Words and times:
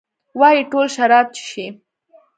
وايي 0.39 0.63
ټول 0.71 0.85
شراب 0.95 1.27
چښي؟ 1.35 1.67